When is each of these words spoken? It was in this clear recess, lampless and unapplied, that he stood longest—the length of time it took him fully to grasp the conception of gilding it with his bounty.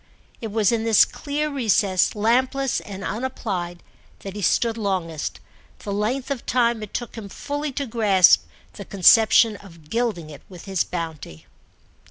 It 0.41 0.47
was 0.51 0.71
in 0.71 0.83
this 0.83 1.05
clear 1.05 1.51
recess, 1.51 2.15
lampless 2.15 2.79
and 2.79 3.03
unapplied, 3.03 3.83
that 4.21 4.35
he 4.35 4.41
stood 4.41 4.75
longest—the 4.75 5.93
length 5.93 6.31
of 6.31 6.43
time 6.47 6.81
it 6.81 6.91
took 6.95 7.13
him 7.15 7.29
fully 7.29 7.71
to 7.73 7.85
grasp 7.85 8.45
the 8.73 8.83
conception 8.83 9.57
of 9.57 9.91
gilding 9.91 10.31
it 10.31 10.41
with 10.49 10.65
his 10.65 10.83
bounty. 10.83 11.45